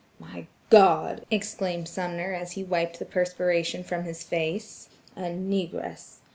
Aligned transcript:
"My 0.17 0.47
God!" 0.71 1.27
exclaimed 1.29 1.87
Sumner 1.87 2.33
as 2.33 2.53
he 2.53 2.63
wiped 2.63 2.97
the 2.97 3.05
perspiration 3.05 3.83
from 3.83 4.03
his 4.05 4.23
face, 4.23 4.89
"a 5.15 5.29
negress! 5.29 6.15